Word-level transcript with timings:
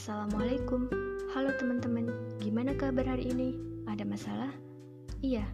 Assalamualaikum, 0.00 0.88
halo 1.36 1.52
teman-teman, 1.60 2.08
gimana 2.40 2.72
kabar 2.72 3.04
hari 3.04 3.36
ini? 3.36 3.52
Ada 3.84 4.08
masalah? 4.08 4.48
Iya, 5.20 5.44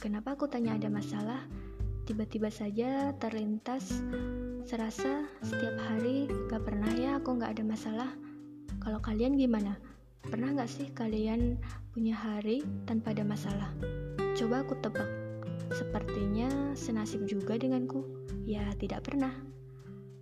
kenapa 0.00 0.40
aku 0.40 0.48
tanya 0.48 0.72
ada 0.72 0.88
masalah? 0.88 1.44
Tiba-tiba 2.08 2.48
saja 2.48 3.12
terlintas, 3.20 4.00
serasa 4.64 5.28
setiap 5.44 5.76
hari 5.84 6.32
gak 6.48 6.64
pernah 6.64 6.88
ya 6.96 7.20
aku 7.20 7.44
gak 7.44 7.60
ada 7.60 7.60
masalah. 7.60 8.08
Kalau 8.80 9.04
kalian 9.04 9.36
gimana? 9.36 9.76
Pernah 10.24 10.56
gak 10.56 10.72
sih 10.72 10.88
kalian 10.96 11.60
punya 11.92 12.16
hari 12.16 12.64
tanpa 12.88 13.12
ada 13.12 13.28
masalah? 13.28 13.68
Coba 14.32 14.64
aku 14.64 14.80
tebak, 14.80 15.12
sepertinya 15.76 16.72
senasib 16.72 17.28
juga 17.28 17.60
denganku. 17.60 18.00
Ya, 18.48 18.64
tidak 18.80 19.12
pernah. 19.12 19.59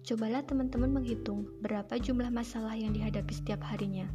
Cobalah 0.08 0.40
teman-teman 0.40 0.88
menghitung 0.88 1.44
berapa 1.60 2.00
jumlah 2.00 2.32
masalah 2.32 2.72
yang 2.72 2.96
dihadapi 2.96 3.28
setiap 3.28 3.60
harinya. 3.60 4.08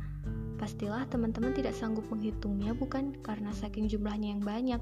Pastilah 0.57 1.05
teman-teman 1.05 1.53
tidak 1.53 1.77
sanggup 1.77 2.09
menghitungnya 2.09 2.73
bukan 2.73 3.13
karena 3.21 3.53
saking 3.53 3.85
jumlahnya 3.85 4.33
yang 4.33 4.41
banyak. 4.41 4.81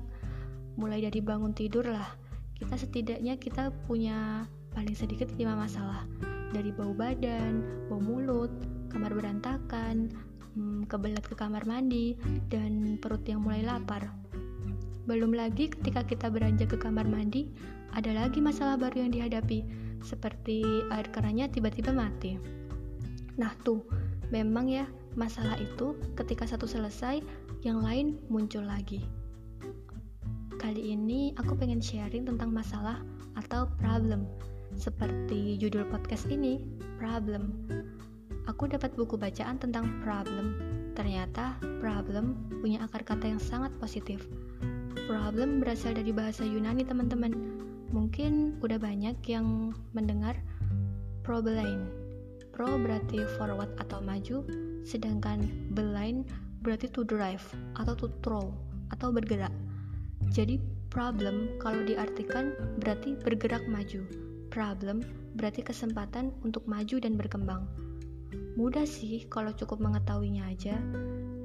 Mulai 0.80 1.04
dari 1.12 1.20
bangun 1.20 1.52
tidur 1.52 1.84
lah, 1.84 2.16
kita 2.56 2.80
setidaknya 2.80 3.36
kita 3.36 3.76
punya 3.92 4.48
paling 4.72 4.96
sedikit 4.96 5.28
lima 5.36 5.60
masalah. 5.60 6.08
Dari 6.56 6.72
bau 6.72 6.96
badan, 6.96 7.60
bau 7.92 8.00
mulut, 8.00 8.48
kamar 8.88 9.12
berantakan, 9.12 10.16
hmm, 10.56 10.88
kebelat 10.88 11.28
ke 11.28 11.36
kamar 11.36 11.68
mandi, 11.68 12.16
dan 12.48 12.96
perut 13.04 13.28
yang 13.28 13.44
mulai 13.44 13.68
lapar. 13.68 14.08
Belum 15.12 15.36
lagi 15.36 15.76
ketika 15.76 16.08
kita 16.08 16.32
beranjak 16.32 16.72
ke 16.72 16.80
kamar 16.80 17.04
mandi, 17.04 17.52
ada 17.92 18.12
lagi 18.16 18.40
masalah 18.40 18.80
baru 18.80 19.04
yang 19.08 19.12
dihadapi, 19.12 19.68
seperti 20.02 20.64
air 20.90 21.08
kerannya 21.12 21.52
tiba-tiba 21.52 21.92
mati. 21.92 22.40
Nah 23.38 23.52
tuh, 23.64 23.84
memang 24.32 24.68
ya 24.72 24.88
masalah 25.16 25.60
itu 25.60 25.96
ketika 26.16 26.48
satu 26.48 26.66
selesai, 26.68 27.20
yang 27.62 27.84
lain 27.84 28.18
muncul 28.32 28.66
lagi. 28.66 29.06
Kali 30.58 30.94
ini 30.94 31.34
aku 31.38 31.58
pengen 31.58 31.82
sharing 31.82 32.26
tentang 32.26 32.54
masalah 32.54 33.02
atau 33.38 33.70
problem. 33.82 34.26
Seperti 34.78 35.60
judul 35.60 35.84
podcast 35.90 36.30
ini, 36.32 36.64
problem. 36.96 37.52
Aku 38.50 38.66
dapat 38.66 38.94
buku 38.98 39.20
bacaan 39.20 39.62
tentang 39.62 40.02
problem. 40.02 40.58
Ternyata 40.98 41.58
problem 41.82 42.38
punya 42.62 42.84
akar 42.86 43.04
kata 43.06 43.30
yang 43.36 43.42
sangat 43.42 43.74
positif. 43.78 44.26
Problem 45.10 45.60
berasal 45.60 45.98
dari 45.98 46.14
bahasa 46.14 46.46
Yunani, 46.46 46.86
teman-teman. 46.86 47.61
Mungkin 47.92 48.64
udah 48.64 48.80
banyak 48.80 49.20
yang 49.28 49.76
mendengar 49.92 50.40
problem. 51.28 51.92
Pro 52.52 52.68
berarti 52.80 53.24
forward 53.40 53.72
atau 53.80 54.04
maju, 54.04 54.44
sedangkan 54.84 55.48
beline 55.72 56.28
berarti 56.64 56.88
to 56.92 57.04
drive 57.08 57.44
atau 57.80 57.96
to 57.96 58.08
throw 58.24 58.52
atau 58.92 59.12
bergerak. 59.12 59.52
Jadi 60.32 60.60
problem 60.92 61.60
kalau 61.60 61.84
diartikan 61.84 62.56
berarti 62.80 63.16
bergerak 63.20 63.64
maju. 63.68 64.04
Problem 64.52 65.04
berarti 65.40 65.64
kesempatan 65.64 66.36
untuk 66.44 66.68
maju 66.68 67.00
dan 67.00 67.16
berkembang. 67.16 67.64
Mudah 68.60 68.84
sih 68.84 69.28
kalau 69.32 69.56
cukup 69.56 69.80
mengetahuinya 69.80 70.44
aja. 70.52 70.76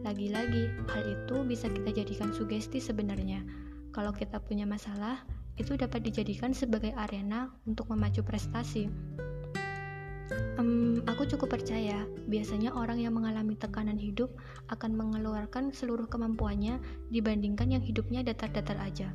Lagi-lagi, 0.02 0.70
hal 0.90 1.02
itu 1.06 1.42
bisa 1.46 1.66
kita 1.70 2.02
jadikan 2.02 2.30
sugesti 2.34 2.78
sebenarnya. 2.78 3.42
Kalau 3.90 4.14
kita 4.14 4.38
punya 4.42 4.66
masalah, 4.66 5.22
itu 5.56 5.72
dapat 5.76 6.04
dijadikan 6.04 6.52
sebagai 6.52 6.92
arena 6.96 7.52
untuk 7.64 7.88
memacu 7.92 8.20
prestasi. 8.20 8.88
Um, 10.56 11.04
aku 11.04 11.28
cukup 11.28 11.60
percaya, 11.60 12.08
biasanya 12.28 12.72
orang 12.72 13.00
yang 13.00 13.12
mengalami 13.12 13.56
tekanan 13.60 14.00
hidup 14.00 14.32
akan 14.72 14.96
mengeluarkan 14.96 15.72
seluruh 15.72 16.08
kemampuannya 16.08 16.80
dibandingkan 17.12 17.76
yang 17.76 17.84
hidupnya 17.84 18.24
datar-datar 18.24 18.80
aja. 18.80 19.12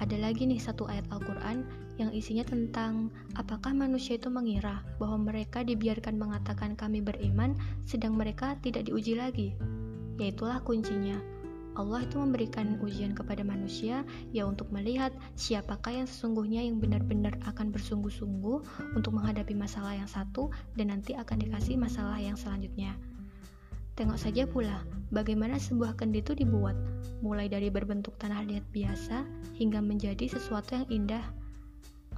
Ada 0.00 0.16
lagi 0.16 0.48
nih 0.48 0.56
satu 0.56 0.88
ayat 0.88 1.04
Al-Quran 1.12 1.68
yang 2.00 2.10
isinya 2.16 2.42
tentang 2.48 3.12
apakah 3.36 3.76
manusia 3.76 4.16
itu 4.16 4.32
mengira 4.32 4.80
bahwa 4.96 5.28
mereka 5.30 5.60
dibiarkan 5.60 6.16
mengatakan 6.16 6.72
kami 6.72 7.04
beriman 7.04 7.52
sedang 7.84 8.16
mereka 8.16 8.56
tidak 8.64 8.88
diuji 8.88 9.20
lagi. 9.20 9.52
Yaitulah 10.16 10.64
kuncinya, 10.64 11.20
Allah 11.72 12.04
itu 12.04 12.20
memberikan 12.20 12.76
ujian 12.84 13.16
kepada 13.16 13.40
manusia 13.40 14.04
ya 14.28 14.44
untuk 14.44 14.68
melihat 14.68 15.08
siapakah 15.40 16.04
yang 16.04 16.08
sesungguhnya 16.08 16.60
yang 16.60 16.76
benar-benar 16.76 17.32
akan 17.48 17.72
bersungguh-sungguh 17.72 18.58
untuk 18.92 19.12
menghadapi 19.16 19.56
masalah 19.56 19.96
yang 19.96 20.08
satu 20.08 20.52
dan 20.76 20.92
nanti 20.92 21.16
akan 21.16 21.40
dikasih 21.40 21.80
masalah 21.80 22.20
yang 22.20 22.36
selanjutnya. 22.36 22.92
Tengok 23.92 24.16
saja 24.20 24.48
pula 24.48 24.84
bagaimana 25.12 25.60
sebuah 25.60 25.96
kendi 26.00 26.24
itu 26.24 26.32
dibuat, 26.32 26.76
mulai 27.20 27.48
dari 27.48 27.68
berbentuk 27.68 28.16
tanah 28.16 28.44
liat 28.48 28.64
biasa 28.72 29.24
hingga 29.56 29.84
menjadi 29.84 30.32
sesuatu 30.32 30.80
yang 30.80 30.88
indah. 30.88 31.24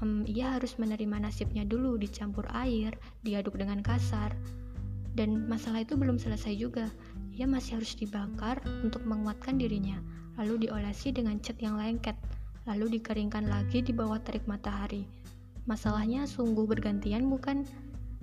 Um, 0.02 0.26
ia 0.26 0.54
harus 0.54 0.74
menerima 0.78 1.22
nasibnya 1.22 1.62
dulu 1.62 1.94
dicampur 1.98 2.46
air, 2.50 2.94
diaduk 3.22 3.54
dengan 3.58 3.82
kasar, 3.82 4.34
dan 5.14 5.46
masalah 5.46 5.86
itu 5.86 5.94
belum 5.94 6.18
selesai 6.18 6.58
juga 6.58 6.90
ia 7.34 7.50
masih 7.50 7.82
harus 7.82 7.98
dibakar 7.98 8.62
untuk 8.86 9.02
menguatkan 9.02 9.58
dirinya, 9.58 9.98
lalu 10.38 10.66
diolesi 10.66 11.10
dengan 11.10 11.42
cat 11.42 11.58
yang 11.58 11.74
lengket, 11.74 12.14
lalu 12.66 12.98
dikeringkan 12.98 13.50
lagi 13.50 13.82
di 13.82 13.90
bawah 13.90 14.22
terik 14.22 14.46
matahari. 14.46 15.02
Masalahnya 15.66 16.30
sungguh 16.30 16.64
bergantian 16.64 17.26
bukan? 17.26 17.66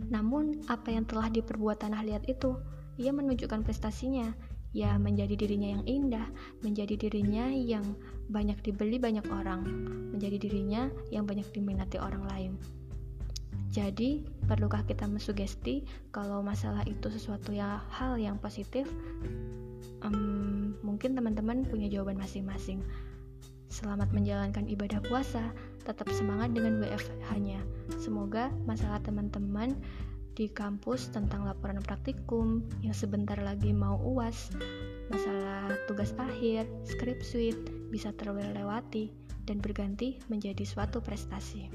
Namun, 0.08 0.64
apa 0.72 0.96
yang 0.96 1.04
telah 1.06 1.28
diperbuat 1.28 1.84
tanah 1.84 2.08
liat 2.08 2.24
itu, 2.32 2.56
ia 2.96 3.12
menunjukkan 3.12 3.68
prestasinya, 3.68 4.32
ya 4.72 4.96
menjadi 4.96 5.36
dirinya 5.36 5.76
yang 5.78 5.84
indah, 5.84 6.28
menjadi 6.64 6.96
dirinya 6.96 7.52
yang 7.52 7.84
banyak 8.32 8.58
dibeli 8.64 8.96
banyak 8.96 9.28
orang, 9.28 9.68
menjadi 10.16 10.40
dirinya 10.40 10.88
yang 11.12 11.28
banyak 11.28 11.46
diminati 11.52 12.00
orang 12.00 12.24
lain. 12.32 12.52
Jadi, 13.72 14.28
perlukah 14.52 14.84
kita 14.84 15.08
mensugesti 15.08 15.88
kalau 16.12 16.44
masalah 16.44 16.84
itu 16.84 17.08
sesuatu 17.08 17.56
ya 17.56 17.80
hal 17.88 18.20
yang 18.20 18.36
positif? 18.36 18.84
Um, 20.04 20.76
mungkin 20.84 21.16
teman-teman 21.16 21.64
punya 21.64 21.88
jawaban 21.88 22.20
masing-masing. 22.20 22.84
Selamat 23.72 24.12
menjalankan 24.12 24.68
ibadah 24.68 25.00
puasa, 25.08 25.56
tetap 25.88 26.12
semangat 26.12 26.52
dengan 26.52 26.84
WFH-nya. 26.84 27.64
Semoga 27.96 28.52
masalah 28.68 29.00
teman-teman 29.00 29.72
di 30.36 30.52
kampus 30.52 31.08
tentang 31.16 31.48
laporan 31.48 31.80
praktikum 31.80 32.68
yang 32.84 32.92
sebentar 32.92 33.40
lagi 33.40 33.72
mau 33.72 33.96
UAS, 34.04 34.52
masalah 35.08 35.72
tugas 35.88 36.12
akhir, 36.20 36.68
script 36.84 37.24
suite 37.24 37.72
bisa 37.88 38.12
terlewati 38.20 39.16
dan 39.48 39.64
berganti 39.64 40.20
menjadi 40.28 40.68
suatu 40.68 41.00
prestasi. 41.00 41.72